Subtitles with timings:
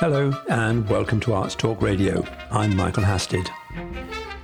[0.00, 2.24] Hello, and welcome to Arts Talk Radio.
[2.50, 3.50] I'm Michael Hasted.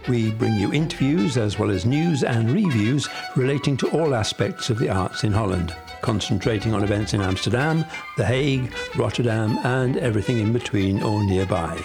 [0.07, 4.79] We bring you interviews as well as news and reviews relating to all aspects of
[4.79, 7.87] the arts in Holland, concentrating on events in Amsterdam,
[8.19, 11.83] The Hague, Rotterdam, and everything in between or nearby.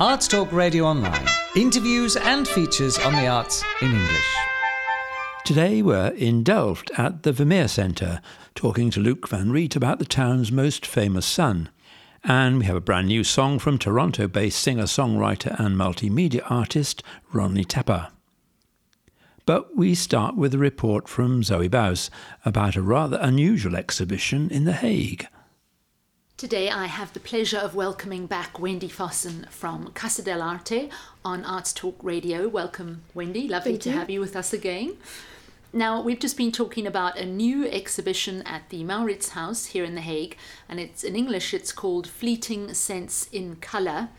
[0.00, 1.35] Arts Talk Radio Online.
[1.56, 4.36] Interviews and features on the arts in English.
[5.46, 8.20] Today we're in Delft at the Vermeer Centre,
[8.54, 11.70] talking to Luke van Riet about the town's most famous son.
[12.22, 17.02] And we have a brand new song from Toronto based singer songwriter and multimedia artist
[17.32, 18.10] Ronnie Tepper.
[19.46, 22.10] But we start with a report from Zoe Baus
[22.44, 25.26] about a rather unusual exhibition in The Hague.
[26.36, 30.90] Today I have the pleasure of welcoming back Wendy Fossen from Casa del Arte
[31.24, 32.46] on Arts Talk Radio.
[32.46, 33.48] Welcome, Wendy.
[33.48, 33.96] Lovely Thank to you.
[33.96, 34.98] have you with us again.
[35.72, 39.94] Now, we've just been talking about a new exhibition at the Maurits House here in
[39.94, 40.36] The Hague,
[40.68, 44.10] and it's in English it's called Fleeting Scents in Colour.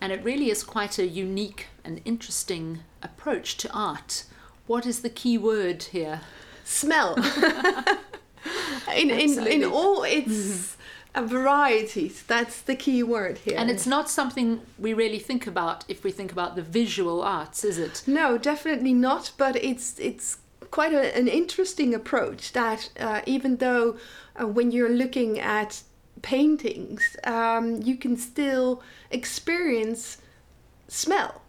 [0.00, 4.24] And it really is quite a unique and interesting approach to art.
[4.66, 6.22] What is the key word here?
[6.64, 7.14] smell
[8.96, 10.81] in, in in all its mm-hmm.
[11.14, 15.84] Uh, varieties that's the key word here And it's not something we really think about
[15.88, 18.02] if we think about the visual arts, is it?
[18.06, 20.38] no definitely not but it's it's
[20.70, 23.96] quite a, an interesting approach that uh, even though
[24.40, 25.82] uh, when you're looking at
[26.22, 30.18] paintings um, you can still experience
[30.88, 31.41] smell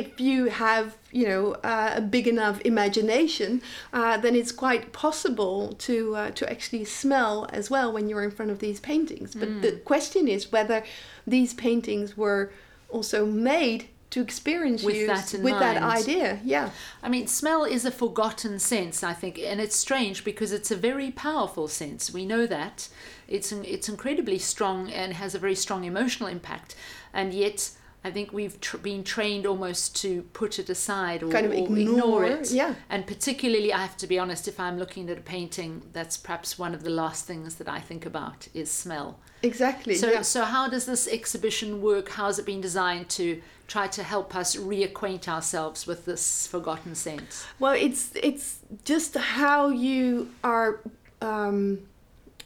[0.00, 5.74] if you have you know uh, a big enough imagination uh, then it's quite possible
[5.74, 9.34] to uh, to actually smell as well when you're in front of these paintings.
[9.34, 10.82] But the question is whether
[11.26, 12.52] these paintings were
[12.90, 16.38] also made to experience With you that with that idea.
[16.44, 16.70] Yeah.
[17.02, 20.76] I mean, smell is a forgotten sense, I think, and it's strange because it's a
[20.76, 22.12] very powerful sense.
[22.12, 22.88] We know that.
[23.26, 26.76] It's it's incredibly strong and has a very strong emotional impact,
[27.12, 27.70] and yet
[28.06, 31.78] I think we've tr- been trained almost to put it aside or, Kind of or
[31.78, 32.50] ignore, it.
[32.50, 32.74] yeah.
[32.90, 36.58] And particularly, I have to be honest, if I'm looking at a painting, that's perhaps
[36.58, 39.18] one of the last things that I think about is smell.
[39.42, 40.22] exactly So, yeah.
[40.22, 42.10] so how does this exhibition work?
[42.10, 46.94] How has it been designed to try to help us reacquaint ourselves with this forgotten
[46.94, 47.46] sense?
[47.58, 50.80] Well, it's it's just how you are,
[51.22, 51.78] um,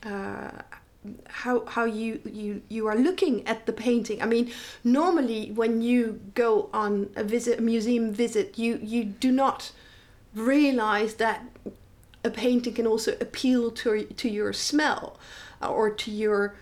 [0.07, 0.51] uh,
[1.29, 4.23] how how you you you are looking at the painting.
[4.23, 4.51] I mean,
[4.85, 9.73] normally when you go on a visit, a museum visit, you you do not
[10.35, 11.43] realize that
[12.25, 15.19] a painting can also appeal to to your smell
[15.63, 16.57] uh, or to your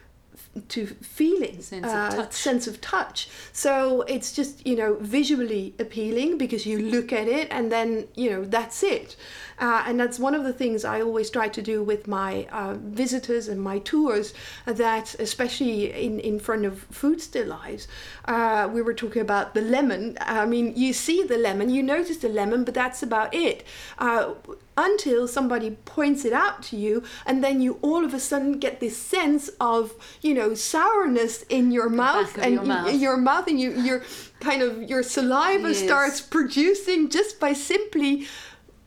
[0.69, 2.33] to feeling Sense of uh, touch.
[2.33, 3.29] sense of touch.
[3.53, 8.31] So it's just you know visually appealing because you look at it and then you
[8.31, 9.17] know that's it.
[9.59, 12.75] Uh, and that's one of the things i always try to do with my uh,
[12.75, 14.35] visitors and my tours
[14.67, 17.89] uh, that especially in, in front of food still lives
[18.27, 20.19] uh, we were talking about the lemon.
[20.21, 23.65] I mean you see the lemon you notice the lemon but that's about it.
[23.99, 24.35] Uh,
[24.77, 28.79] until somebody points it out to you and then you all of a sudden get
[28.81, 32.93] this sense of you know sourness in your mouth and your y- mouth.
[32.95, 34.03] your mouth and you your
[34.41, 35.83] kind of your saliva Yes.
[35.83, 38.27] starts producing just by simply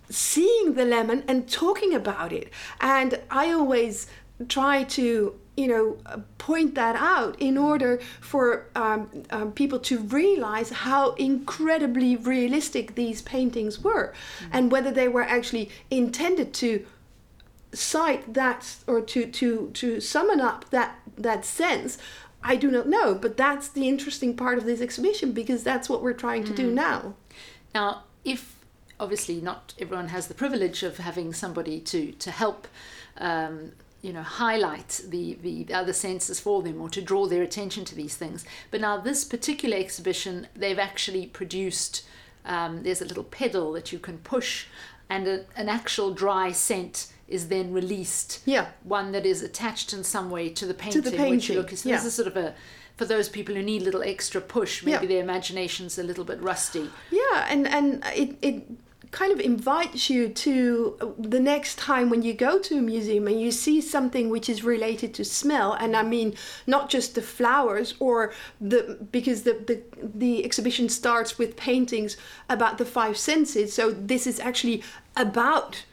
[0.10, 2.50] seeing the lemon and talking about it
[2.82, 4.08] and i always
[4.48, 5.98] try to you know
[6.38, 13.22] point that out in order for um, um, people to realize how incredibly realistic these
[13.22, 14.14] paintings were
[14.52, 16.86] and whether they were actually intended to
[17.74, 21.98] cite that or to to to summon up that that sense.
[22.42, 26.02] I do not know but that's the interesting part of this exhibition because that's what
[26.02, 27.16] we're trying to do now.
[27.76, 28.56] Now, if
[28.98, 32.68] obviously not everyone has the privilege of having somebody to to help,
[33.18, 37.86] um, you know, highlight the the other senses for them or to draw their attention
[37.86, 38.46] to these things.
[38.72, 42.06] But now this particular exhibition, they've actually produced.
[42.46, 44.66] Um, there's a little pedal that you can push,
[45.10, 48.42] and a, an actual dry scent is then released.
[48.46, 48.68] Yeah.
[48.84, 51.02] One that is attached in some way to the painting.
[51.04, 51.96] to the Which you painting, look, so yeah.
[51.98, 52.56] this is sort of a
[52.96, 54.84] for those people who need a little extra push.
[54.84, 55.10] Maybe Yeah.
[55.10, 56.90] their imagination's a little bit rusty.
[57.12, 58.64] Yeah, and and it it
[59.12, 63.28] kind of invites you to uh, the next time when you go to a museum
[63.28, 66.36] and you see something which is related to smell and i mean
[66.68, 69.82] not just the flowers or the because the the,
[70.16, 72.18] the exhibition starts with paintings
[72.50, 74.84] about the five senses so this is actually
[75.18, 75.86] about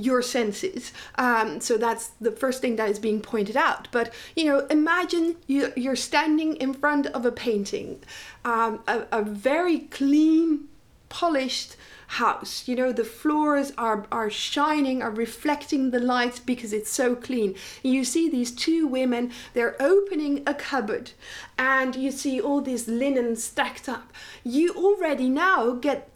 [0.00, 0.92] your senses.
[1.16, 3.88] Um, so that's the first thing that is being pointed out.
[3.90, 7.98] But you know, imagine you, you're standing in front of a painting,
[8.44, 10.68] um, a, a very clean
[11.08, 11.76] polished
[12.08, 12.66] house.
[12.66, 17.54] You know, the floors are, are shining, are reflecting the light because it's so clean.
[17.82, 21.12] You see these two women, they're opening a cupboard
[21.58, 24.12] and you see all this linen stacked up.
[24.42, 26.08] You already now get,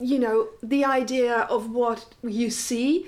[0.00, 3.06] you know, the idea of what you see,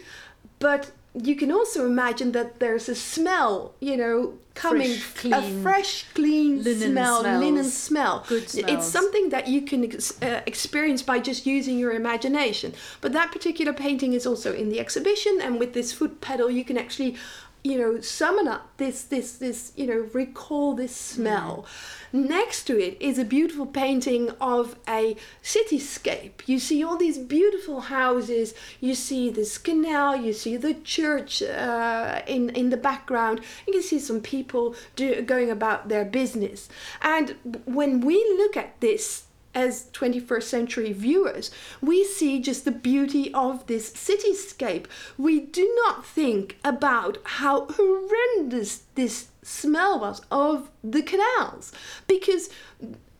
[0.60, 6.04] but you can also imagine that there's a smell, you know, coming Fresh, a fresh,
[6.14, 8.24] clean linen smell, linen smell.
[8.28, 12.74] good It's something that you can ex- uh, experience by just using your imagination.
[13.00, 16.64] But that particular painting is also in the exhibition, and with this foot pedal, you
[16.64, 17.16] can actually,
[17.62, 21.66] you know, summon up this, this, this, you know, recall this smell.
[22.12, 26.46] Next to it is a beautiful painting of a cityscape.
[26.46, 28.54] You see all these beautiful houses.
[28.80, 30.16] You see this canal.
[30.16, 33.42] You see the church uh, in in the background.
[33.66, 36.68] You can see some people do, going about their business.
[37.02, 39.24] And when we look at this
[39.54, 41.50] as 21st century viewers,
[41.80, 44.86] we see just the beauty of this cityscape.
[45.18, 51.72] We do not think about how horrendous this smell was of the canals
[52.06, 52.50] because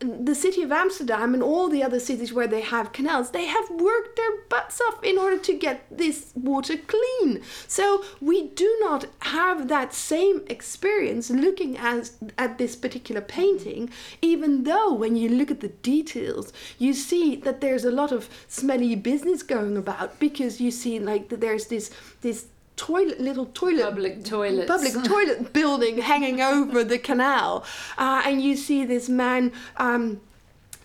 [0.01, 3.69] the city of Amsterdam and all the other cities where they have canals, they have
[3.71, 7.43] worked their butts off in order to get this water clean.
[7.69, 13.91] So we do not have that same experience looking at, at this particular painting,
[14.23, 18.31] even though when you look at the details, you see that there's a lot of
[18.49, 21.91] smelly business going about because you see like that there's this
[22.23, 22.47] this
[22.81, 24.67] toilet little toilet Public toilets.
[24.75, 27.65] public toilet building hanging over the canal,
[27.99, 29.53] uh, and you see this man.
[29.77, 30.21] Um,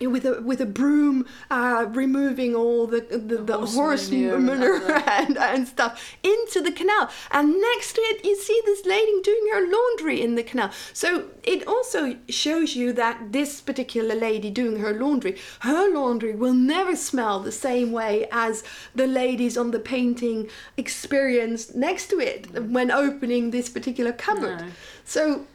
[0.00, 4.92] with a with a broom, uh, removing all the the, the horse horse manure manure,
[5.06, 7.10] and and, and stuff into the canal.
[7.30, 10.70] And next to it, you see this lady doing her laundry in the canal.
[10.92, 16.54] So it also shows you that this particular lady doing her laundry, her laundry will
[16.54, 18.62] never smell the same way as
[18.94, 24.60] the ladies on the painting experienced next to it when opening this particular cupboard.
[24.60, 24.66] No.
[25.04, 25.46] So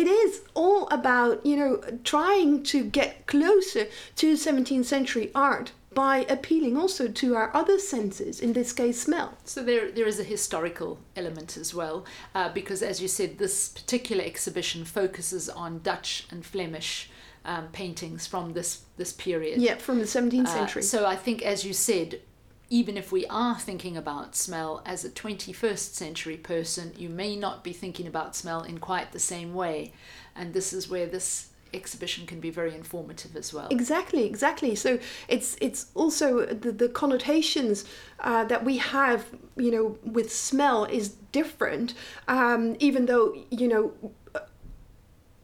[0.00, 3.84] it is all about, you know, trying to get closer
[4.16, 9.28] to 17th century art by appealing also to our other senses, in this case, smell.
[9.44, 12.04] So there, there is a historical element as well,
[12.34, 17.08] uh, because as you said, this particular exhibition focuses on Dutch and Flemish
[17.44, 19.60] um, paintings from this this period.
[19.60, 20.82] Yeah, from the 17th Uh, century.
[20.82, 22.20] so I think, as you said,
[22.74, 27.62] even if we are thinking about smell as a 21st century person, you may not
[27.62, 29.92] be thinking about smell in quite the same way,
[30.34, 33.68] and this is where this exhibition can be very informative as well.
[33.70, 34.74] Exactly, exactly.
[34.74, 34.98] So
[35.28, 37.84] it's it's also the, the connotations
[38.18, 39.24] uh, that we have,
[39.56, 41.94] you know, with smell is different.
[42.26, 43.92] Um, even though you know,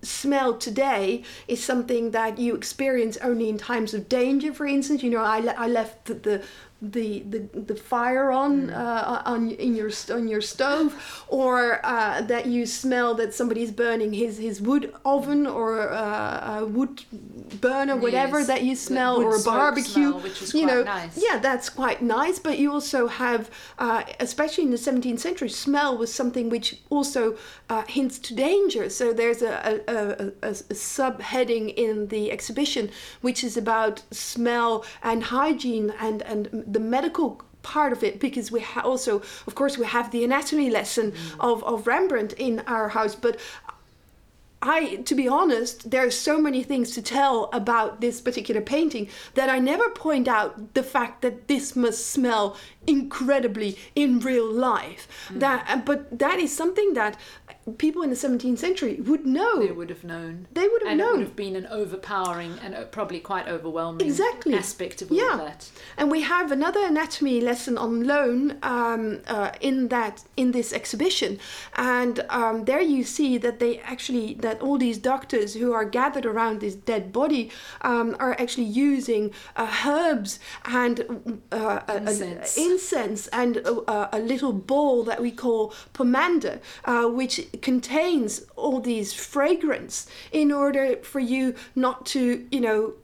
[0.02, 4.52] smell today is something that you experience only in times of danger.
[4.52, 6.42] For instance, you know, I, le- I left the, the
[6.82, 12.46] the, the, the fire on uh, on in your on your stove, or uh, that
[12.46, 17.04] you smell that somebody's burning his, his wood oven or uh, a wood
[17.60, 19.84] burner, whatever Yes, that you smell, or a barbecue.
[20.10, 21.18] smell, which is you quite know, nice.
[21.22, 22.38] yeah, that's quite nice.
[22.38, 27.36] But you also have, uh, especially in the 17th century, smell was something which also
[27.68, 28.88] uh, hints to danger.
[28.90, 34.84] So there's a, a, a, a, a subheading in the exhibition which is about smell
[35.02, 39.76] and hygiene and, and the medical part of it because we ha- also of course
[39.76, 43.38] we have the anatomy lesson of, of rembrandt in our house but
[44.62, 49.08] I, to be honest, there are so many things to tell about this particular painting
[49.32, 55.08] that I never point out the fact that this must smell incredibly in real life.
[55.30, 57.16] That, uh, but that is something that
[57.78, 59.60] people in the 17th century would know.
[59.64, 60.48] They would have known.
[60.52, 61.18] They would have and it known.
[61.18, 64.54] would have been an overpowering and uh, probably quite overwhelming Exactly.
[64.54, 65.34] aspect of all Yeah.
[65.34, 65.70] of that.
[65.96, 71.38] And we have another anatomy lesson on loan um, uh, in that in this exhibition,
[71.76, 76.24] and um, there you see that they actually that all these doctors who are gathered
[76.26, 77.50] around this dead body
[77.82, 81.00] um, are actually using uh, herbs and
[81.52, 82.56] uh, a- a- Incense.
[82.56, 89.12] incense and a, a little ball that we call pomander, uh, which contains all these
[89.12, 92.94] fragrance in order for you not to, you know,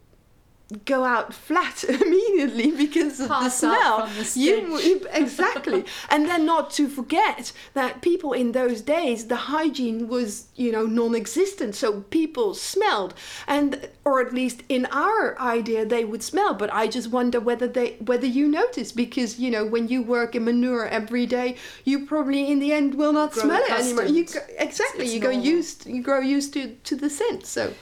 [0.85, 4.06] go out flat immediately because of Pass the smell.
[4.06, 9.37] the you, you- exactly, and then not to forget that people in those days the
[9.37, 13.14] hygiene was you know non-existent, so people smelled,
[13.46, 16.54] and or at least in our idea they would smell.
[16.54, 20.35] But I just wonder whether they whether you notice because you know when you work
[20.35, 24.04] in manure every day, you probably in the end will not Grow smell it anymore.
[24.04, 24.23] You
[24.58, 27.46] exactly It's you go used you grow used to to the scent.
[27.46, 27.73] So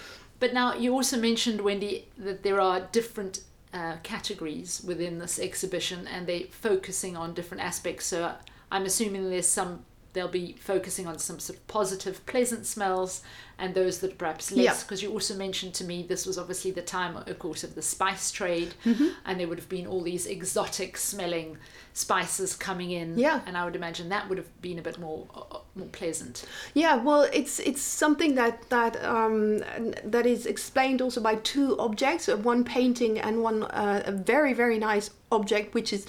[0.44, 3.40] But now you also mentioned, Wendy, that there are different
[3.72, 8.04] uh, categories within this exhibition, and they're focusing on different aspects.
[8.04, 8.34] So
[8.70, 13.22] I'm assuming there's some they'll be focusing on some sort of positive, pleasant smells
[13.58, 14.82] and those that perhaps less.
[14.82, 15.08] Because yeah.
[15.08, 18.30] you also mentioned to me this was obviously the time, of course, of the spice
[18.30, 19.08] trade, mm-hmm.
[19.24, 21.58] and there would have been all these exotic smelling
[21.92, 23.16] spices coming in.
[23.16, 23.40] Yeah.
[23.46, 26.44] And I would imagine that would have been a bit more uh, more pleasant.
[26.74, 26.96] Yeah.
[26.96, 29.58] Well, it's it's something that that um,
[30.04, 34.52] that is explained also by two objects, uh, one painting and one uh, a very
[34.52, 36.06] very nice object, which is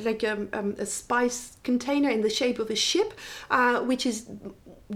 [0.00, 3.14] like a, um, a spice container in the shape of a ship,
[3.50, 4.26] uh, which is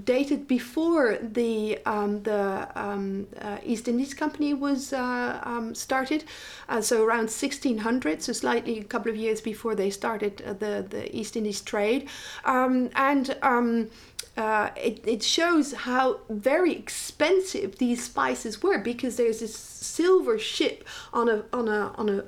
[0.04, 6.24] dated before the um, the um, uh, East Indies Company was uh, um, started,
[6.68, 10.86] uh, so around 1600, so slightly a couple of years before they started uh, the
[10.88, 12.08] the East Indies trade,
[12.44, 13.36] um, and.
[13.42, 13.90] Um,
[14.34, 20.88] uh, it, it shows how very expensive these spices were because there's this silver ship
[21.12, 22.24] on a on a on a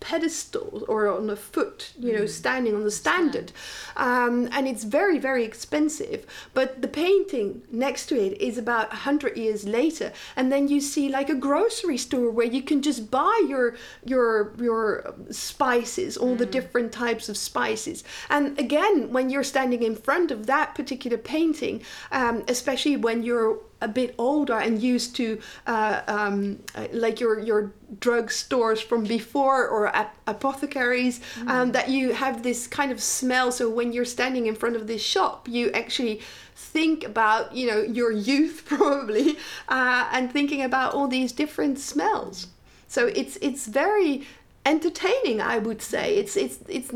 [0.00, 2.28] pedestal or on a foot, you know, mm.
[2.28, 3.52] standing on the standard.
[3.96, 6.26] Um, and it's very, very expensive.
[6.54, 10.12] But the painting next to it is about 100 years later.
[10.36, 14.54] And then you see like a grocery store where you can just buy your, your,
[14.58, 16.38] your spices, all mm.
[16.38, 18.04] the different types of spices.
[18.30, 23.58] And again, when you're standing in front of that particular painting, um, especially when you're
[23.80, 29.04] a bit older and used to uh, um, uh, like your your drug stores from
[29.04, 31.48] before or ap- apothecaries mm.
[31.48, 34.86] um, that you have this kind of smell so when you're standing in front of
[34.86, 36.20] this shop you actually
[36.54, 42.48] think about you know your youth probably uh, and thinking about all these different smells
[42.88, 44.26] so it's it's very
[44.68, 46.90] entertaining i would say it's it's it's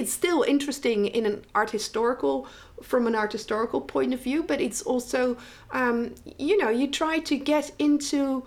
[0.00, 2.46] it's still interesting in an art historical
[2.82, 5.36] from an art historical point of view, but it's also,
[5.70, 8.44] um, you know, you try to get into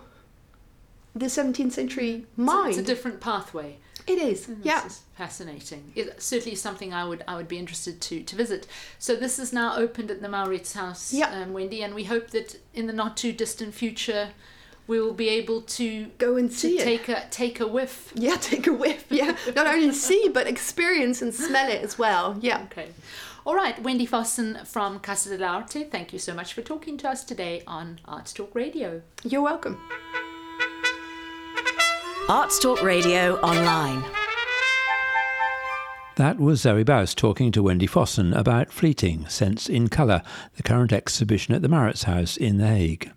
[1.14, 2.70] the 17th century mind.
[2.70, 3.76] It's a, it's a different pathway.
[4.06, 4.88] It is, yeah.
[5.14, 5.92] fascinating.
[5.94, 8.66] It's certainly something I would I would be interested to to visit.
[8.98, 11.30] So this is now opened at the Maurits House, yeah.
[11.30, 14.30] um, Wendy, and we hope that in the not too distant future
[14.86, 16.84] we will be able to go and see it.
[16.84, 18.12] Take a take a whiff.
[18.16, 19.04] Yeah, take a whiff.
[19.10, 22.36] Yeah, not only see but experience and smell it as well.
[22.40, 22.62] Yeah.
[22.64, 22.88] Okay.
[23.44, 27.24] All right, Wendy Fossen from Casa dell'Arte, thank you so much for talking to us
[27.24, 29.02] today on Arts Talk Radio.
[29.24, 29.80] You're welcome.
[32.28, 34.04] Arts Talk Radio Online.
[36.16, 40.22] That was Zoe Baus talking to Wendy Fossen about Fleeting Scents in Colour,
[40.56, 43.10] the current exhibition at the Maurits House in The Hague.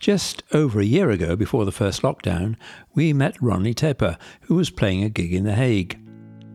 [0.00, 2.56] Just over a year ago, before the first lockdown,
[2.94, 6.00] we met Ronnie Tepper, who was playing a gig in The Hague.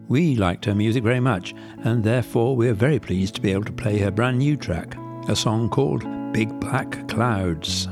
[0.07, 3.71] We liked her music very much, and therefore we're very pleased to be able to
[3.71, 4.97] play her brand new track,
[5.27, 7.87] a song called Big Black Clouds.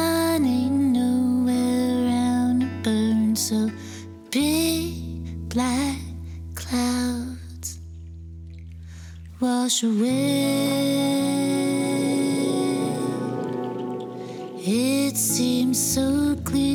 [0.00, 3.58] sun ain't nowhere around to burn, so
[4.30, 4.92] big
[5.54, 5.98] black
[6.54, 7.68] clouds
[9.40, 10.20] wash away.
[14.62, 16.69] It seems so clear.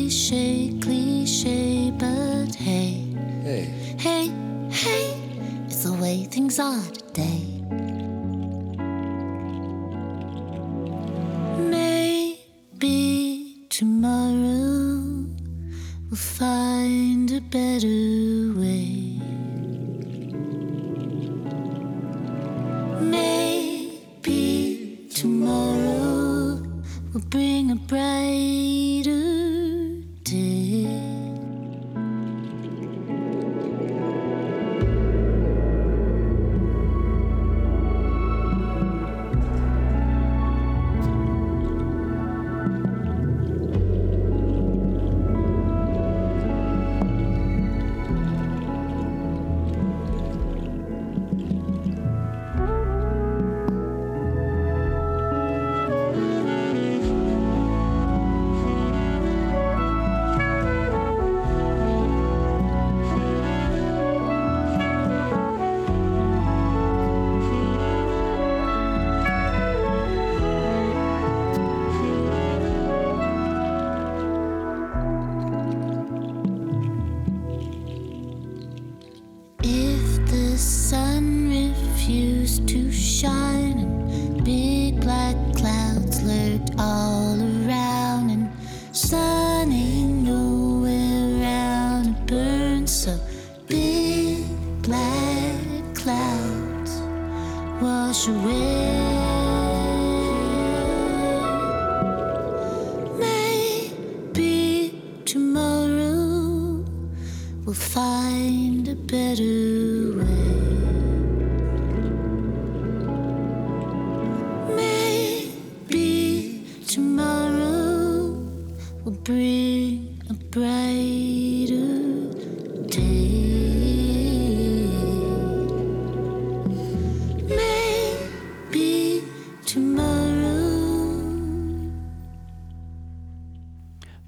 [107.95, 110.64] Find a better way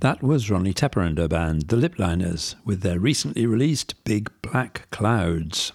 [0.07, 4.89] That was Ronnie Tepper and her band, the Lipliners, with their recently released Big Black
[4.89, 5.73] Clouds.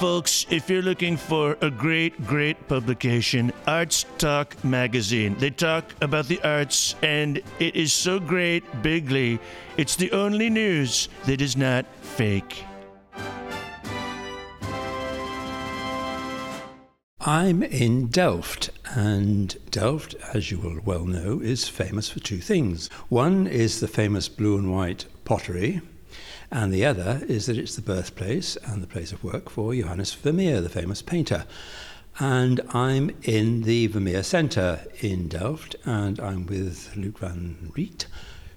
[0.00, 5.36] Folks, if you're looking for a great, great publication, Arts Talk magazine.
[5.38, 9.38] They talk about the arts, and it is so great, bigly.
[9.76, 12.64] It's the only news that is not fake.
[17.24, 22.88] I'm in Delft, and Delft, as you will well know, is famous for two things.
[23.10, 25.82] One is the famous blue and white pottery,
[26.50, 30.12] and the other is that it's the birthplace and the place of work for Johannes
[30.14, 31.44] Vermeer, the famous painter.
[32.18, 38.06] And I'm in the Vermeer Centre in Delft, and I'm with Luc van Riet,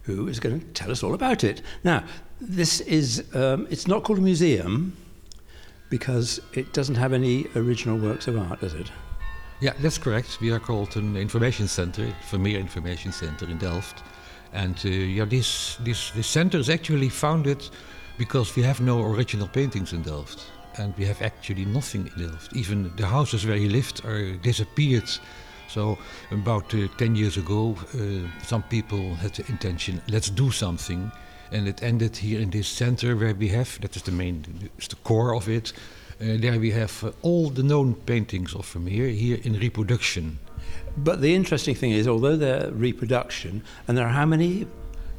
[0.03, 1.61] who is going to tell us all about it.
[1.83, 2.03] Now,
[2.41, 4.97] this is, um, it's not called a museum
[5.89, 8.91] because it doesn't have any original works of art, does it?
[9.61, 10.39] Yeah, that's correct.
[10.41, 14.03] We are called an information center, Vermeer Information Center in Delft.
[14.51, 17.67] And uh, yeah, this, this, this center is actually founded
[18.17, 20.45] because we have no original paintings in Delft.
[20.77, 22.55] And we have actually nothing in Delft.
[22.55, 25.09] Even the houses where he lived are disappeared.
[25.69, 25.97] So
[26.31, 31.11] about uh, 10 years ago, uh, some people had the intention, let's do something.
[31.51, 34.87] And it ended here in this center where we have, that is the main, is
[34.87, 35.73] the core of it.
[36.21, 40.39] Uh, there we have uh, all the known paintings of Vermeer here in reproduction.
[40.97, 44.65] But the interesting thing is, although they're reproduction, and there are how many?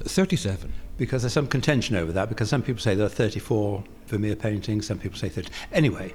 [0.00, 0.72] 37.
[0.96, 4.86] Because there's some contention over that, because some people say there are 34 Vermeer paintings,
[4.86, 5.50] some people say 30.
[5.72, 6.14] Anyway,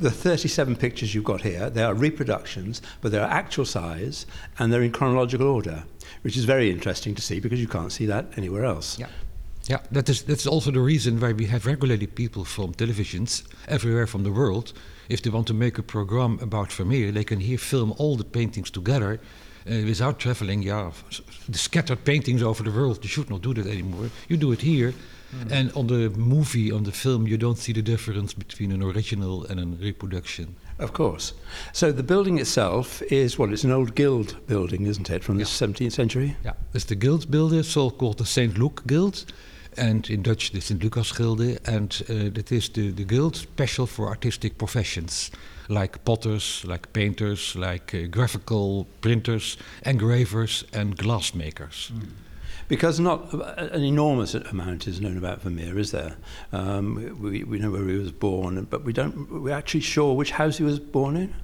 [0.00, 4.26] the 37 pictures you've got here, they are reproductions, but they're actual size,
[4.58, 5.84] and they're in chronological order,
[6.22, 8.98] which is very interesting to see because you can't see that anywhere else.
[8.98, 9.06] Yeah.
[9.68, 14.06] Yeah, that is that's also the reason why we have regularly people from televisions everywhere
[14.06, 14.72] from the world.
[15.08, 18.24] If they want to make a program about Vermeer, they can here film all the
[18.24, 19.20] paintings together
[19.66, 20.62] uh, without traveling.
[20.62, 20.92] Yeah,
[21.48, 22.98] the scattered paintings over the world.
[23.02, 24.10] You should not do that anymore.
[24.28, 24.94] You do it here.
[25.50, 29.44] And on the movie, on the film, you don't see the difference between an original
[29.46, 30.54] and a reproduction.
[30.78, 31.32] Of course.
[31.72, 35.44] So the building itself is, well, it's an old guild building, isn't it, from the
[35.44, 36.36] 17th century?
[36.44, 38.56] Yeah, it's the guild builder, so called the St.
[38.56, 39.24] Luke Guild,
[39.76, 40.82] and in Dutch the St.
[40.82, 45.30] Lucas Gilde, and uh, that is the, the guild special for artistic professions,
[45.68, 51.90] like potters, like painters, like uh, graphical printers, engravers, and glassmakers.
[52.68, 56.16] Because not an enormous amount is known about Vermeer, is there?
[56.52, 59.42] Um, we, we know where he was born, but we don't.
[59.42, 61.34] We're actually sure which house he was born in.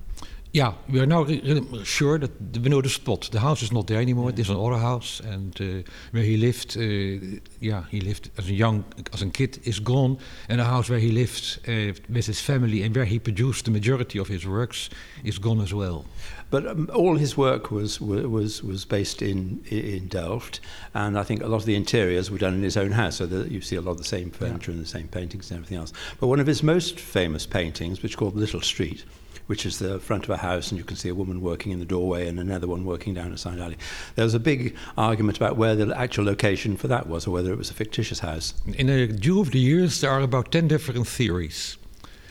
[0.54, 3.30] Yeah, we are now re- re- sure that we know the spot.
[3.32, 4.28] The house is not there anymore.
[4.28, 8.50] It is an other house, and uh, where he lived, uh, yeah, he lived as
[8.50, 8.84] a young,
[9.14, 10.18] as a kid, is gone.
[10.50, 13.70] And the house where he lived uh, with his family and where he produced the
[13.70, 14.90] majority of his works
[15.24, 16.04] is gone as well.
[16.50, 20.60] But um, all his work was was was based in in Delft,
[20.92, 23.24] and I think a lot of the interiors were done in his own house, so
[23.26, 25.78] that you see a lot of the same furniture and the same paintings and everything
[25.78, 25.94] else.
[26.20, 29.06] But one of his most famous paintings, which is called Little Street,
[29.46, 31.78] which is the front of a house, and you can see a woman working in
[31.78, 33.76] the doorway and another one working down a side alley.
[34.14, 37.52] There was a big argument about where the actual location for that was, or whether
[37.52, 38.54] it was a fictitious house.
[38.74, 41.76] In the due of the years, there are about 10 different theories.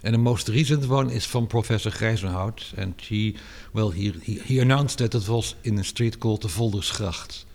[0.03, 2.75] And the most recent one is from Professor Grijzenhout.
[2.75, 3.35] And he,
[3.73, 7.45] well, he, he, he announced that it was in a street called the Voldersgracht.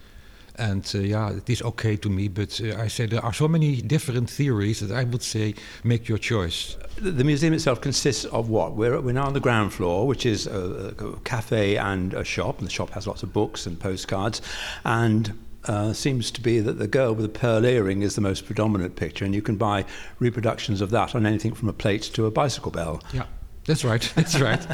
[0.59, 3.47] And uh, yeah, it is okay to me, but uh, I say there are so
[3.47, 6.77] many different theories that I would say make your choice.
[6.97, 8.73] The the museum itself consists of what?
[8.73, 12.59] We're, we're now on the ground floor, which is a, a cafe and a shop,
[12.59, 14.41] and the shop has lots of books and postcards,
[14.85, 18.47] and uh, seems to be that the girl with the pearl earring is the most
[18.47, 19.85] predominant picture, and you can buy
[20.21, 23.03] reproductions of that on anything from a plate to a bicycle bell.
[23.13, 23.27] Yeah.
[23.67, 24.01] That's right.
[24.15, 24.65] That's right.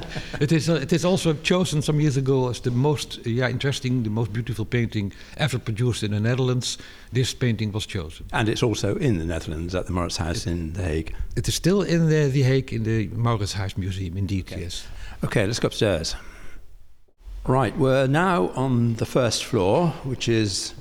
[0.41, 0.69] it is.
[0.69, 4.11] Uh, it is also chosen some years ago as the most, uh, yeah, interesting, the
[4.11, 6.79] most beautiful painting ever produced in the Netherlands.
[7.11, 8.27] This painting was chosen.
[8.33, 11.15] And it's also in the Netherlands at the Mauritshuis in The Hague.
[11.37, 14.17] It is still in the, the Hague in the Mauritshuis Museum.
[14.17, 14.87] Indeed, yes.
[15.25, 16.15] Okay, let's go upstairs.
[17.47, 20.75] Right, we're now on the first floor, which is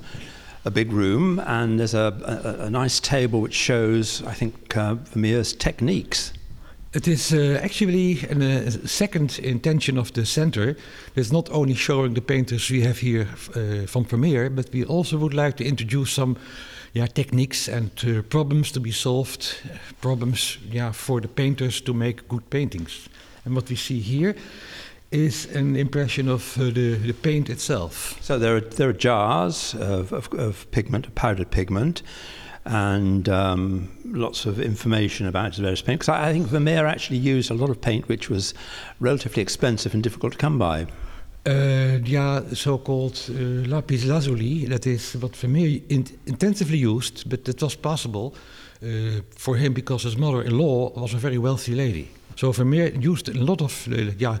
[0.64, 4.94] a big room, and there's a, a, a nice table which shows, I think, uh,
[4.94, 6.31] Vermeer's techniques.
[6.94, 10.76] It is uh, actually a second intention of the center.
[11.16, 15.16] It's not only showing the painters we have here uh, from Vermeer, but we also
[15.16, 16.36] would like to introduce some
[16.92, 19.56] yeah, techniques and uh, problems to be solved,
[20.02, 23.08] problems yeah, for the painters to make good paintings.
[23.46, 24.34] And what we see here
[25.10, 28.18] is an impression of uh, the, the paint itself.
[28.20, 32.02] So there are, there are jars of, of, of pigment, powdered pigment,
[32.64, 36.08] and um, lots of information about the various paints.
[36.08, 38.54] I, I think Vermeer actually used a lot of paint which was
[39.00, 40.86] relatively expensive and difficult to come by.
[41.44, 44.66] Uh, yeah, so-called uh, lapis lazuli.
[44.66, 48.34] That is what Vermeer in intensively used, but it was possible
[48.82, 52.10] uh, for him because his mother-in-law was a very wealthy lady.
[52.36, 54.38] So Vermeer used a lot of uh, yeah,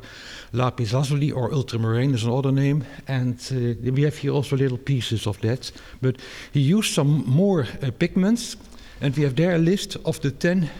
[0.52, 5.26] lapis lazuli or ultramarine is another name, and uh, we have here also little pieces
[5.26, 5.72] of that.
[6.00, 6.16] But
[6.52, 8.56] he used some more uh, pigments,
[9.00, 10.70] and we have there a list of the ten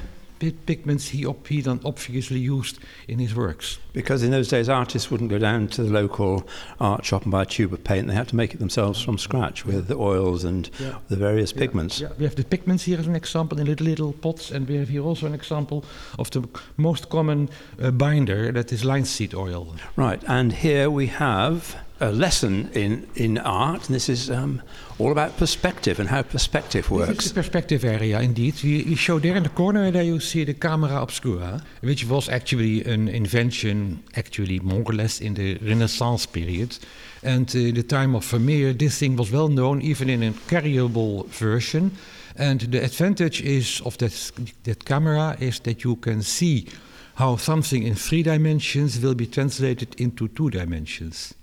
[0.51, 3.79] pigments he, op- he then obviously used in his works.
[3.93, 6.47] Because in those days, artists wouldn't go down to the local
[6.81, 8.09] art shop and buy a tube of paint.
[8.09, 10.99] They had to make it themselves from scratch with the oils and Yeah.
[11.09, 12.01] the various Yeah, pigments.
[12.01, 14.77] Yeah, we have the pigments here as an example in little little pots, and we
[14.77, 15.85] have here also an example
[16.19, 16.43] of the
[16.77, 17.49] most common
[17.81, 19.77] uh, binder that is linseed oil.
[19.97, 24.61] Right, and here we have a lesson in, in art, and this is um,
[24.99, 27.29] all about perspective and how perspective This is works.
[27.29, 28.61] the perspective area, indeed.
[28.63, 32.29] You, we show there in the corner there you see the camera obscura, which was
[32.29, 36.77] actually an invention, actually more or less in the Renaissance period.
[37.23, 40.33] And uh, in the time of Vermeer, this thing was well known, even in a
[40.49, 41.93] carryable version.
[42.37, 44.33] And the advantage is of that,
[44.65, 46.67] that camera is that you can see
[47.15, 51.35] how something in three dimensions will be translated into two dimensions.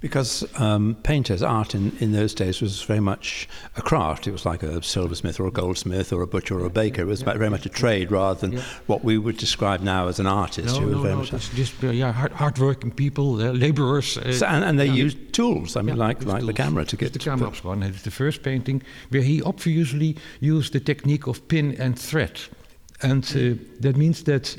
[0.00, 4.26] Because um, painters' art in, in those days was very much a craft.
[4.28, 7.02] It was like a silversmith or a goldsmith or a butcher or a baker.
[7.02, 8.62] It was very much a trade rather than Yeah.
[8.86, 10.80] what we would describe now as an artist.
[10.80, 14.16] No, no, very no, much it's just uh, yeah, hard, hardworking people, uh, laborers.
[14.16, 15.04] Uh, So- and, and they yeah.
[15.04, 17.82] used tools, I mean, Yeah, like, like the camera to get the camera one.
[17.82, 22.40] It's the first painting where he obviously used the technique of pin and thread.
[23.00, 24.56] And uh, that means that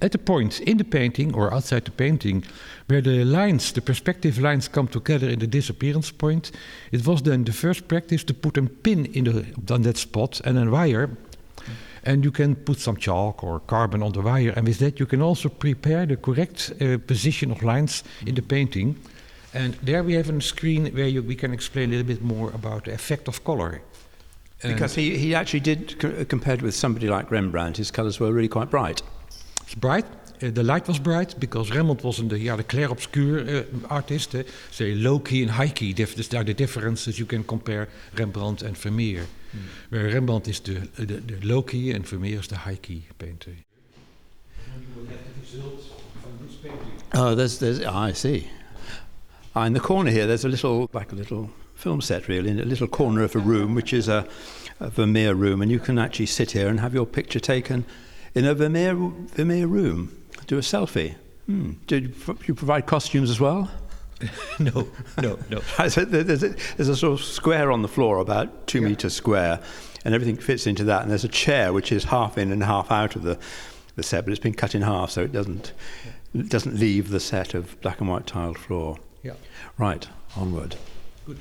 [0.00, 2.44] at the point in the painting or outside the painting
[2.86, 6.52] where the lines, the perspective lines come together in the disappearance point,
[6.92, 10.40] it was then the first practice to put a pin in the, on that spot
[10.44, 11.10] and a wire.
[12.04, 15.06] And you can put some chalk or carbon on the wire, and with that you
[15.06, 18.96] can also prepare the correct uh, position of lines in the painting.
[19.52, 22.50] And there we have a screen where you, we can explain a little bit more
[22.52, 23.82] about the effect of color.
[24.62, 28.48] And Because he, he actually did, compared with somebody like Rembrandt, his colours were really
[28.48, 29.02] quite bright.
[29.62, 30.04] it's bright.
[30.42, 34.34] Uh, the light was bright because Rembrandt was the yeah, the clair obscure uh, artist.
[34.34, 35.92] Uh, say low key and high key.
[35.92, 39.26] Dif- these are the differences you can compare Rembrandt and Vermeer.
[39.90, 43.52] Where Rembrandt is the, the, the low key and Vermeer is the high key painter.
[47.12, 48.48] Oh, there's, there's, ah, I see.
[49.54, 52.60] Ah, in the corner here, there's a little, like a little film set, really, in
[52.60, 54.26] a little corner of a room, which is a,
[54.78, 57.84] a Vermeer room, and you can actually sit here and have your picture taken
[58.34, 60.14] in a Vermeer, Vermeer room.
[60.46, 61.14] Do a selfie.
[61.46, 61.72] Hmm.
[61.86, 63.70] Did you you provide costumes as well?
[64.58, 64.88] no,
[65.22, 65.60] no, no.
[65.78, 68.80] I said there- there's a, there's a sort of square on the floor, about two
[68.82, 69.60] metres square,
[70.04, 71.02] and everything fits into that.
[71.02, 73.38] And there's a chair which is half in and half out of the,
[73.96, 75.72] the set, but it's been cut in half, so it doesn't
[76.34, 78.98] it doesn't leave the set of black and white tiled floor.
[79.22, 79.32] Yeah.
[79.78, 80.76] Right, onward.
[81.26, 81.38] Good.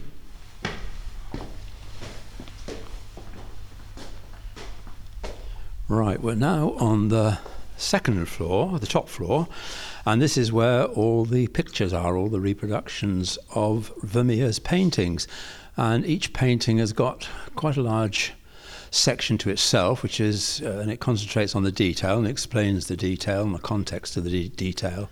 [5.90, 7.40] Right, we're now on the
[7.76, 9.48] second floor, the top floor,
[10.06, 15.28] and this is where all the pictures are, all the reproductions of Vermeer's paintings.
[15.78, 18.34] And each painting has got quite a large
[18.92, 22.96] section to itself, which is, uh, and it concentrates on the detail and explains the
[22.96, 25.10] detail and the context of the de- detail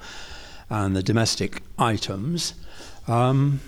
[0.69, 2.53] and the domestic items.
[3.07, 3.61] Um,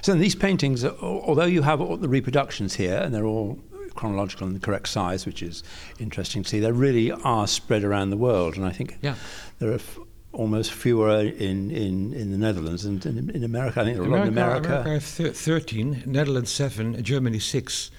[0.00, 3.58] so these paintings, although you have all the reproductions here, and they're all
[3.96, 5.62] chronological and the correct size, which is
[5.98, 8.56] interesting to see, they really are spread around the world.
[8.56, 9.14] And I think Yeah.
[9.58, 9.98] there are f-
[10.32, 13.80] almost fewer in, in, in the Netherlands and in, in America.
[13.80, 15.00] I think there are a lot in America, America.
[15.00, 17.90] Thir- 13, Netherlands 7, Germany 6,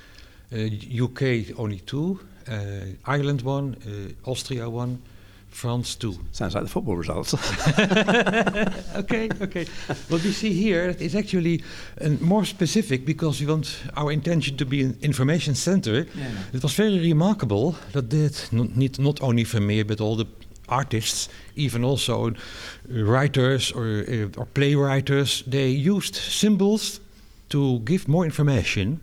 [0.54, 0.58] uh,
[1.04, 2.54] UK only 2, uh,
[3.06, 3.76] Ireland 1,
[4.26, 5.02] uh, Austria 1,
[5.58, 6.14] France 2.
[6.34, 7.34] Sounds like the football results.
[8.96, 9.66] okay, okay.
[10.08, 11.64] what we see here is actually
[12.00, 16.06] uh, more specific because we want our intention to be an information center.
[16.54, 20.28] It was very remarkable that did not, not, only Vermeer but all the
[20.70, 22.34] artists, even also uh,
[22.88, 27.00] writers or, uh, or playwrights, they used symbols
[27.50, 29.02] to give more information.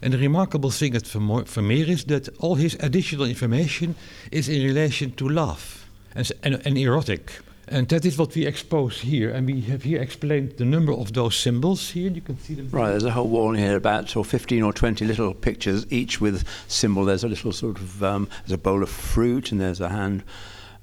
[0.00, 3.96] And the remarkable thing at Vermeer is that all his additional information
[4.32, 5.79] is in relation to love
[6.14, 7.32] and, and, and erotic.
[7.68, 9.30] And that is what we expose here.
[9.30, 12.10] And we have here explained the number of those symbols here.
[12.10, 12.68] You can see them.
[12.70, 16.44] Right, there's a whole wall here, about so 15 or 20 little pictures, each with
[16.66, 17.04] symbol.
[17.04, 20.24] There's a little sort of, um, there's a bowl of fruit, and there's a hand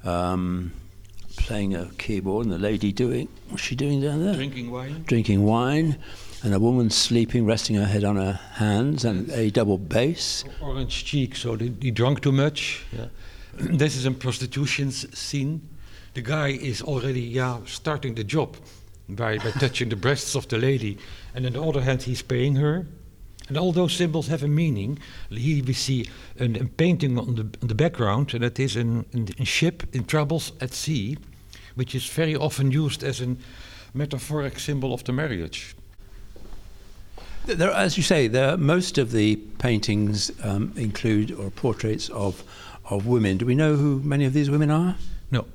[0.06, 0.72] um,
[1.36, 4.36] playing a keyboard, and the lady doing, what's she doing down there?
[4.36, 5.04] Drinking wine.
[5.06, 5.98] Drinking wine,
[6.42, 10.46] and a woman sleeping, resting her head on her hands, and a double bass.
[10.62, 12.86] Orange cheek, so they, he drank too much.
[12.96, 13.08] Yeah.
[13.60, 15.68] this is a prostitution scene.
[16.14, 18.56] The guy is already yeah, starting the job
[19.10, 21.00] by, by touching the breasts of the lady.
[21.34, 22.86] And on the other hand, he's paying her.
[23.48, 25.00] And all those symbols have a meaning.
[25.32, 29.46] Here we see an, a painting on the, on the background, and that is a
[29.46, 31.18] ship in troubles at sea,
[31.74, 33.38] which is very often used as a
[33.94, 35.76] metaphoric symbol of the marriage.
[37.46, 42.44] There, as you say, there, most of the paintings um, include or portraits of,
[42.90, 43.38] of women.
[43.38, 44.96] Do we know who many of these women are?
[45.32, 45.46] No,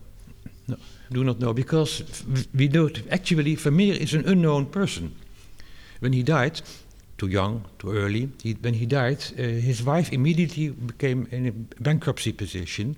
[0.69, 0.77] no,
[1.11, 5.15] do not know because we know t- actually Vermeer is an unknown person.
[6.01, 6.61] When he died,
[7.17, 11.53] too young, too early, he, when he died, uh, his wife immediately became in a
[11.83, 12.97] bankruptcy position,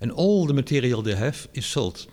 [0.00, 2.06] and all the material they have is sold,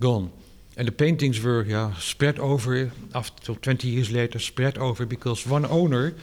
[0.00, 0.30] gone.
[0.76, 5.66] And the paintings were yeah, spread over, after 20 years later, spread over because one
[5.66, 6.14] owner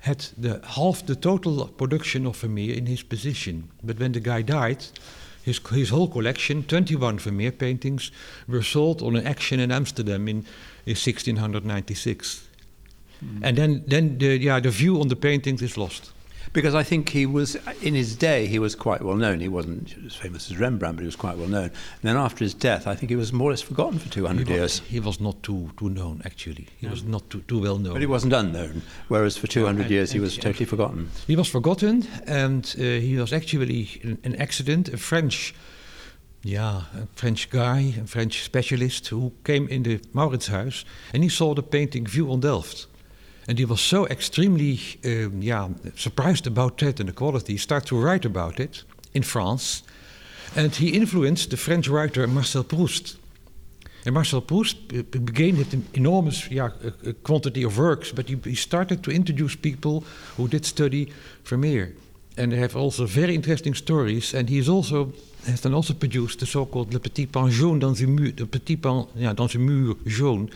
[0.00, 3.70] had the half the total production of Vermeer in his possession.
[3.82, 4.86] But when the guy died,
[5.42, 8.10] his, his whole collection, 21 Vermeer paintings,
[8.48, 10.36] were sold on an auction in Amsterdam in,
[10.86, 12.48] in 1696.
[13.42, 16.12] And then, then the, yeah, the view on the paintings is lost.
[16.52, 19.38] Because I think he was, in his day, he was quite well known.
[19.38, 21.66] He wasn't as famous as Rembrandt, but he was quite well known.
[21.66, 24.48] And then after his death, I think he was more or less forgotten for 200
[24.48, 24.78] he, was, years.
[24.88, 26.66] he was not too, too known, actually.
[26.78, 27.92] He was not too, too well known.
[27.92, 31.08] But he wasn't unknown, whereas for 200 and- years he and- was totally forgotten.
[31.28, 34.88] He was forgotten, and uh, he was actually an, an accident.
[34.88, 35.54] A French,
[36.42, 40.84] yeah, a French guy, a French specialist who came in the Mauritshuis,
[41.14, 42.86] and he saw the painting View on Delft.
[43.50, 47.54] And he was so extremely, um, yeah, surprised about that and the quality.
[47.54, 49.82] He started to write about it in France,
[50.54, 53.16] and he influenced the French writer Marcel Proust.
[54.06, 58.28] And Marcel Proust be- be- began with an enormous yeah, uh, quantity of works, but
[58.28, 60.04] he, he started to introduce people
[60.36, 61.96] who did study Vermeer.
[62.36, 64.32] And they have also very interesting stories.
[64.32, 65.12] And he is also,
[65.46, 69.08] has then also produced the so-called Le Petit Jaune dans un mur, the Petit Pain
[69.16, 70.50] yeah, dans un mur jaune.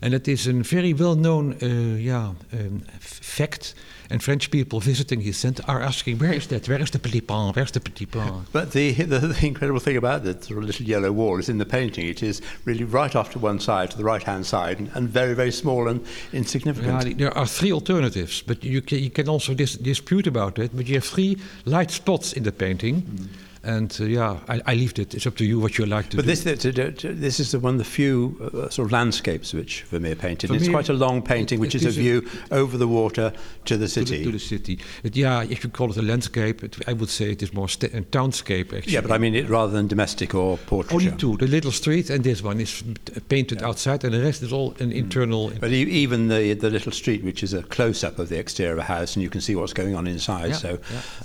[0.00, 3.74] And it is a very well-known uh, yeah, um, fact.
[4.10, 6.66] And French people visiting his center are asking, where is that?
[6.66, 7.52] Where is the Petit Pain?
[7.52, 8.46] Where's the Petit Pain?
[8.52, 11.58] But the, the, the incredible thing about the sort of little yellow wall is in
[11.58, 14.78] the painting, it is really right off to one side, to the right hand side,
[14.78, 17.06] and, and very, very small and insignificant.
[17.06, 20.70] Yeah, there are three alternatives, but you can, you can also dis- dispute about it.
[20.74, 23.28] But you have three light spots in the painting,
[23.68, 25.14] and uh, yeah, I, I leave it.
[25.14, 26.28] It's up to you what you like to But do.
[26.32, 28.92] But this, to- to- to- this is the one of the few uh, sort of
[28.92, 30.50] landscapes which Vermeer painted.
[30.50, 33.32] it's quite a long painting, which it is is a- view over the water
[33.66, 34.18] to the to city.
[34.18, 34.78] the, to the city.
[35.02, 37.68] It, yeah, if you call it a landscape, it, I would say it is more
[37.68, 38.72] sta- a townscape.
[38.76, 41.08] Actually, yeah, but I mean it rather than domestic or portraiture.
[41.08, 42.82] only two: the little street and this one is
[43.28, 45.52] painted outside, and the rest is all an internal.
[45.60, 48.72] But e- even the the little street, which is a close up of the exterior
[48.72, 50.50] of a house, and you can see what's going on inside.
[50.50, 50.78] Yeah, so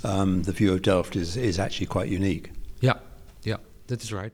[0.03, 2.32] Um, the view of Delft is, is actually quite unique.
[2.79, 2.99] Yeah,
[3.43, 4.33] yeah, that is right.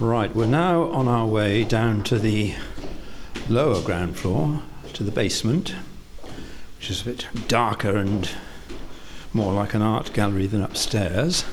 [0.00, 2.54] Right, we're now on our way down to the
[3.48, 4.62] lower ground floor,
[4.94, 5.74] to the basement,
[6.78, 8.28] which is a bit darker and
[9.32, 11.44] more like an art gallery than upstairs.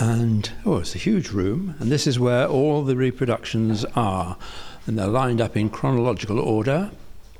[0.00, 4.36] And oh, it's a huge room, and this is where all the reproductions are,
[4.86, 6.90] and they're lined up in chronological order,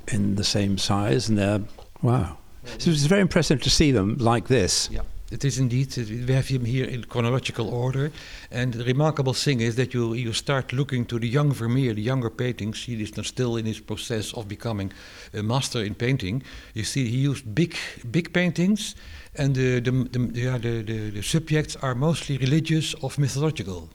[0.08, 1.62] in the same size, and they're
[2.02, 2.38] wow.
[2.78, 4.88] So it's very impressive to see them like this.
[4.90, 5.00] Yeah,
[5.32, 5.96] it is indeed.
[5.96, 8.12] We have him here in chronological order.
[8.50, 12.02] And the remarkable thing is that you, you start looking to the young Vermeer, the
[12.02, 12.84] younger paintings.
[12.84, 14.92] He is still in his process of becoming
[15.32, 16.42] a master in painting.
[16.74, 17.76] You see, he used big,
[18.10, 18.94] big paintings,
[19.34, 23.88] and the, the, the, yeah, the, the, the subjects are mostly religious or mythological.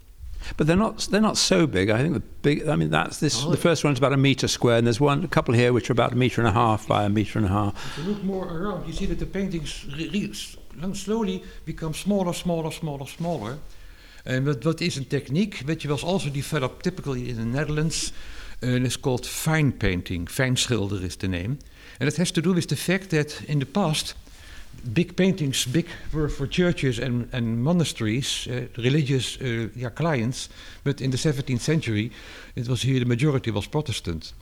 [0.56, 1.90] But they're not they're not so big.
[1.90, 2.68] I think the big.
[2.68, 3.44] I mean, that's this.
[3.44, 3.52] Oh.
[3.52, 5.94] the first one's about a meter square, and there's one a couple here which are
[5.94, 7.98] about a meter and a half by a meter and a half.
[7.98, 10.57] If you look more around, you see that the paintings re- re- s-
[10.94, 13.58] slowly become smaller, smaller, smaller, smaller.
[14.26, 18.12] And what, what is a technique which was also developed typically in the Netherlands
[18.62, 20.26] and it's called fine painting.
[20.26, 21.60] Fijnschilder is the name.
[22.00, 24.16] And it has to do with the fact that in the past,
[24.94, 30.50] big paintings big were for churches and, and monasteries, uh, religious uh, clients.
[30.84, 32.12] But in the 17th century,
[32.56, 34.34] it was here the majority was Protestant.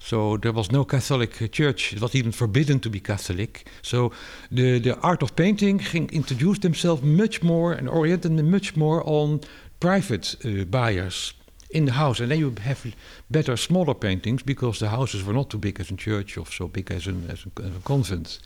[0.00, 1.92] So there was no Catholic uh, church.
[1.92, 3.68] It was even forbidden to be Catholic.
[3.82, 4.12] So
[4.50, 9.40] the, the art of painting ging introduce themselves much more and oriented much more on
[9.80, 11.34] private uh, buyers
[11.70, 12.20] in the house.
[12.20, 12.94] And then you have
[13.30, 16.68] better, smaller paintings because the houses were not too big as a church or so
[16.68, 18.38] big as, an, as, a, as a convent.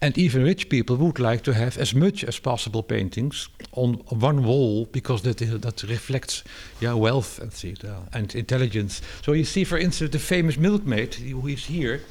[0.00, 4.44] And even rich people would like to have as much as possible paintings on one
[4.44, 6.42] wall because that, that reflects
[6.80, 9.00] yeah, wealth and, see, uh, and intelligence.
[9.22, 12.02] So you see, for instance, the famous milkmaid who is here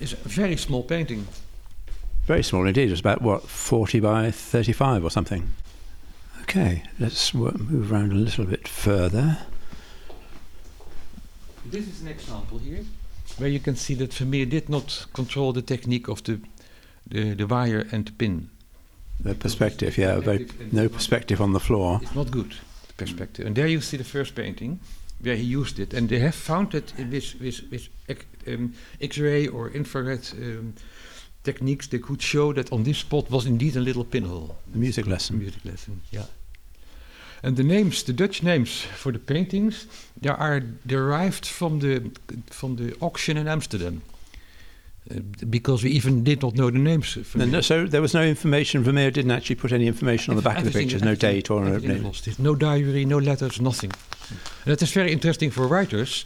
[0.00, 1.26] is a very small painting.
[2.26, 2.90] Very small indeed.
[2.90, 5.52] It's about, what, 40 by 35 or something?
[6.42, 9.38] Okay, let's move around a little bit further.
[11.64, 12.84] This is an example here,
[13.38, 16.40] where you can see that Vermeer did not control the technique of the,
[17.06, 18.50] the, the wire and the pin.
[19.20, 22.00] The perspective, yeah, very, no perspective on the floor.
[22.02, 22.54] It's not good,
[22.88, 23.46] the perspective.
[23.46, 24.80] And there you see the first painting,
[25.20, 25.94] where he used it.
[25.94, 27.88] And they have found that with, with, with
[28.48, 30.74] um, X-ray or infrared um,
[31.44, 34.56] techniques, they could show that on this spot was indeed a little pinhole.
[34.72, 35.38] The music lesson.
[35.38, 36.24] music lesson, yeah.
[37.42, 39.86] And the names, the Dutch names for the paintings,
[40.20, 42.10] they are derived from the
[42.50, 44.02] from the auction in Amsterdam.
[45.10, 45.18] Uh,
[45.50, 47.18] because we even did not know the names.
[47.34, 48.84] No, no, so there was no information.
[48.84, 51.64] Vermeer didn't actually put any information on the back of the pictures, no date or
[51.64, 52.12] no name.
[52.38, 53.90] No diary, no letters, nothing.
[54.30, 56.24] And that is very interesting for writers,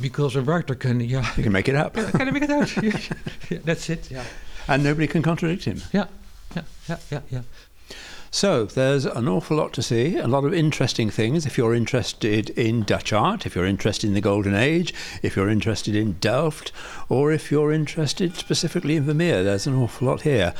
[0.00, 1.94] because a writer can, yeah, you can make it up.
[1.94, 2.76] can make it out.
[3.50, 4.08] yeah, that's it.
[4.08, 4.24] Yeah.
[4.68, 5.82] And nobody can contradict him.
[5.92, 6.06] Yeah,
[6.54, 7.42] yeah, yeah, yeah, yeah.
[8.34, 11.44] So there's an awful lot to see, a lot of interesting things.
[11.44, 15.50] If you're interested in Dutch art, if you're interested in the Golden Age, if you're
[15.50, 16.72] interested in Delft,
[17.10, 20.54] or if you're interested specifically in Vermeer, there's an awful lot here.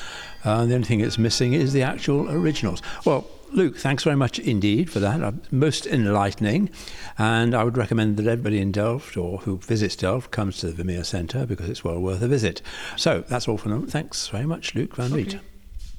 [0.45, 2.83] Uh, the only thing that's missing is the actual originals.
[3.07, 5.23] Well, Luke, thanks very much indeed for that.
[5.23, 6.69] Uh, most enlightening.
[7.17, 10.75] And I would recommend that everybody in Delft or who visits Delft comes to the
[10.75, 12.61] Vermeer Centre because it's well worth a visit.
[12.97, 13.87] So that's all for now.
[13.87, 15.29] Thanks very much, Luke Van Riet.
[15.29, 15.41] Okay.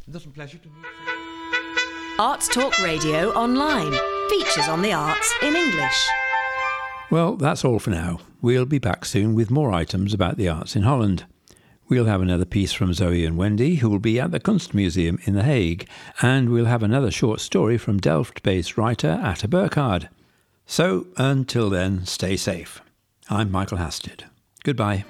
[0.07, 1.12] It was a pleasure to meet you.
[2.19, 3.91] Arts Talk Radio Online.
[4.29, 6.07] Features on the arts in English.
[7.09, 8.19] Well, that's all for now.
[8.39, 11.25] We'll be back soon with more items about the arts in Holland.
[11.89, 15.33] We'll have another piece from Zoe and Wendy, who will be at the Kunstmuseum in
[15.33, 15.89] The Hague,
[16.21, 20.07] and we'll have another short story from Delft based writer Atta Burkhardt.
[20.67, 22.79] So, until then, stay safe.
[23.27, 24.25] I'm Michael Hasted.
[24.63, 25.03] Goodbye.